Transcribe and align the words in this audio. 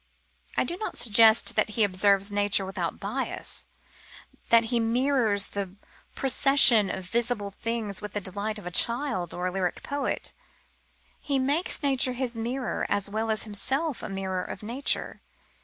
I 0.57 0.63
do 0.63 0.77
not 0.77 0.97
suggest 0.97 1.55
that 1.55 1.69
he 1.69 1.83
observes 1.83 2.31
nature 2.31 2.65
without 2.65 2.99
bias 2.99 3.67
that 4.49 4.63
he 4.73 4.79
mirrors 4.79 5.51
the 5.51 5.75
procession 6.15 6.89
of 6.89 7.05
visible 7.05 7.51
things 7.51 8.01
with 8.01 8.13
the 8.13 8.19
delight 8.21 8.57
of 8.57 8.65
a 8.65 8.71
child 8.71 9.31
or 9.31 9.45
a 9.45 9.51
lyric 9.51 9.83
poet. 9.83 10.33
He 11.19 11.37
makes 11.37 11.83
nature 11.83 12.13
his 12.13 12.35
mirror 12.35 12.87
as 12.89 13.11
well 13.11 13.29
as 13.29 13.43
himself 13.43 14.01
a 14.01 14.09
mirror 14.09 14.41
of 14.43 14.63
nature. 14.63 15.21